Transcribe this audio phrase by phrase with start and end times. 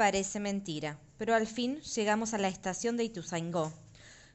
[0.00, 3.70] Parece mentira, pero al fin llegamos a la estación de Ituzaingó.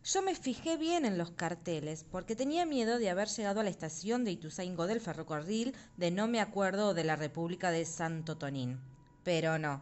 [0.04, 3.72] Yo me fijé bien en los carteles porque tenía miedo de haber llegado a la
[3.72, 8.80] estación de Ituzaingó del ferrocarril de no me acuerdo de la República de Santo Tonín.
[9.24, 9.82] Pero no.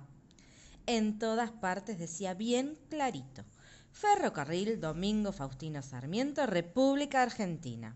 [0.86, 3.44] En todas partes decía bien clarito.
[3.92, 7.94] Ferrocarril Domingo Faustino Sarmiento, República Argentina.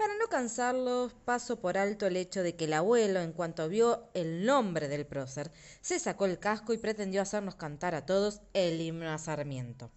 [0.00, 4.08] Para no cansarlos, paso por alto el hecho de que el abuelo, en cuanto vio
[4.14, 5.52] el nombre del prócer,
[5.82, 9.90] se sacó el casco y pretendió hacernos cantar a todos el himno a Sarmiento.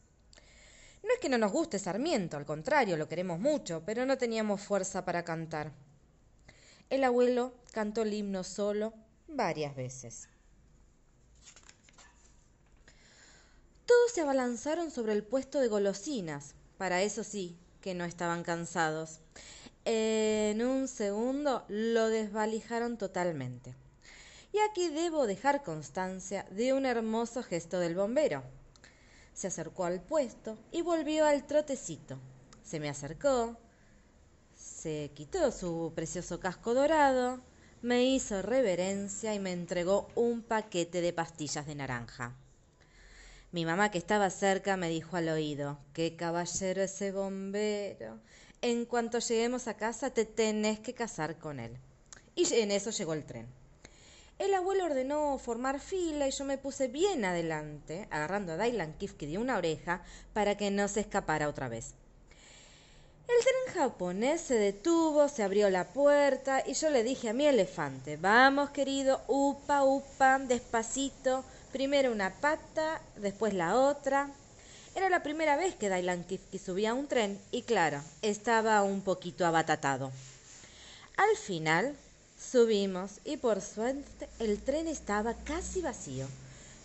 [1.04, 4.60] No es que no nos guste Sarmiento, al contrario, lo queremos mucho, pero no teníamos
[4.60, 5.72] fuerza para cantar.
[6.90, 8.94] El abuelo cantó el himno solo
[9.30, 10.28] varias veces.
[13.86, 19.20] Todos se abalanzaron sobre el puesto de golosinas, para eso sí, que no estaban cansados.
[19.86, 23.76] En un segundo lo desvalijaron totalmente.
[24.54, 28.44] Y aquí debo dejar constancia de un hermoso gesto del bombero.
[29.34, 32.18] Se acercó al puesto y volvió al trotecito.
[32.64, 33.58] Se me acercó,
[34.56, 37.42] se quitó su precioso casco dorado,
[37.82, 42.36] me hizo reverencia y me entregó un paquete de pastillas de naranja.
[43.52, 48.20] Mi mamá, que estaba cerca, me dijo al oído, qué caballero ese bombero.
[48.64, 51.76] En cuanto lleguemos a casa te tenés que casar con él.
[52.34, 53.46] Y en eso llegó el tren.
[54.40, 59.26] El abuelo ordenó formar fila y yo me puse bien adelante, agarrando a Dailan Kifki
[59.26, 61.96] de una oreja para que no se escapara otra vez.
[63.28, 67.46] El tren japonés se detuvo, se abrió la puerta y yo le dije a mi
[67.46, 74.30] elefante, vamos querido, upa, upa, despacito, primero una pata, después la otra.
[74.96, 79.02] Era la primera vez que Dailan Kifki subía a un tren y claro, estaba un
[79.02, 80.12] poquito abatatado.
[81.18, 81.96] Al final
[82.40, 86.28] subimos y por suerte el tren estaba casi vacío.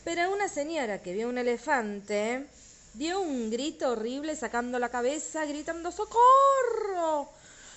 [0.05, 2.47] Pero una señora que vio un elefante
[2.95, 7.29] dio un grito horrible sacando la cabeza, gritando ¡Socorro!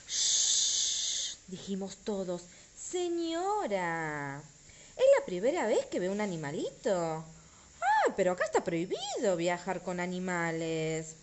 [0.08, 1.36] ¡Shh!
[1.47, 2.44] dijimos todos.
[2.75, 4.41] Señora,
[4.96, 7.25] ¿es la primera vez que ve un animalito?
[8.16, 11.16] Pero acá está prohibido viajar con animales.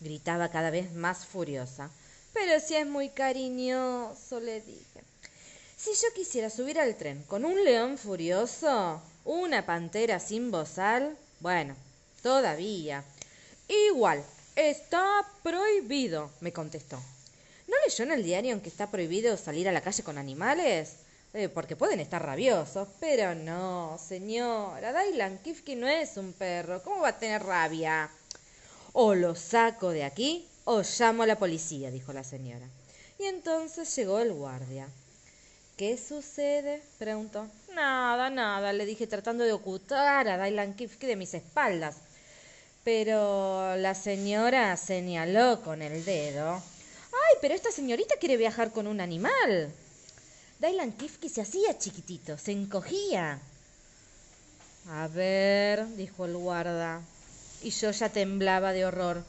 [0.00, 1.90] Gritaba cada vez más furiosa.
[2.32, 5.02] Pero si es muy cariñoso, le dije.
[5.76, 11.76] Si yo quisiera subir al tren con un león furioso, una pantera sin bozal, bueno,
[12.22, 13.04] todavía.
[13.68, 14.24] Igual,
[14.56, 17.00] está prohibido, me contestó.
[17.66, 20.96] ¿No leyó en el diario en que está prohibido salir a la calle con animales?
[21.36, 27.00] Eh, porque pueden estar rabiosos, pero no, señora, Dailan Kifki no es un perro, ¿cómo
[27.00, 28.08] va a tener rabia?
[28.92, 32.68] O lo saco de aquí o llamo a la policía, dijo la señora.
[33.18, 34.86] Y entonces llegó el guardia.
[35.76, 36.80] ¿Qué sucede?
[36.98, 37.48] preguntó.
[37.74, 41.96] Nada, nada, le dije tratando de ocultar a Dailan Kifki de mis espaldas.
[42.84, 46.54] Pero la señora señaló con el dedo.
[46.54, 49.74] Ay, pero esta señorita quiere viajar con un animal.
[50.60, 53.38] Dailan Kifki se hacía chiquitito, se encogía.
[54.90, 57.00] A ver, dijo el guarda,
[57.62, 59.24] y yo ya temblaba de horror,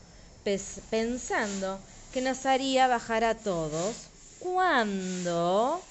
[0.89, 1.79] pensando
[2.13, 3.95] que nos haría bajar a todos.
[4.39, 5.81] ¿Cuándo?